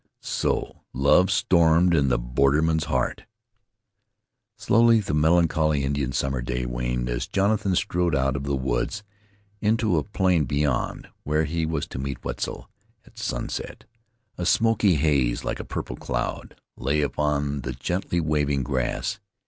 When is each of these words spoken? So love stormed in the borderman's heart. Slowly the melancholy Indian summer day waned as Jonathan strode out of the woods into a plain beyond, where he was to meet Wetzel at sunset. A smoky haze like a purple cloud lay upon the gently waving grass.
So 0.23 0.81
love 0.93 1.29
stormed 1.29 1.93
in 1.93 2.07
the 2.07 2.17
borderman's 2.17 2.85
heart. 2.85 3.25
Slowly 4.57 4.99
the 4.99 5.13
melancholy 5.13 5.83
Indian 5.83 6.11
summer 6.11 6.41
day 6.41 6.65
waned 6.65 7.07
as 7.07 7.27
Jonathan 7.27 7.75
strode 7.75 8.15
out 8.15 8.35
of 8.35 8.43
the 8.45 8.55
woods 8.55 9.03
into 9.61 9.97
a 9.99 10.03
plain 10.03 10.45
beyond, 10.45 11.07
where 11.21 11.43
he 11.43 11.67
was 11.67 11.85
to 11.89 11.99
meet 11.99 12.25
Wetzel 12.25 12.67
at 13.05 13.19
sunset. 13.19 13.83
A 14.39 14.45
smoky 14.47 14.95
haze 14.95 15.43
like 15.43 15.59
a 15.59 15.63
purple 15.63 15.97
cloud 15.97 16.59
lay 16.75 17.01
upon 17.01 17.61
the 17.61 17.73
gently 17.73 18.19
waving 18.19 18.63
grass. 18.63 19.19